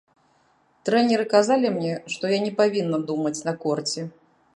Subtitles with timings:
[0.87, 4.01] Трэнеры казалі мне, што я не павінна думаць на корце.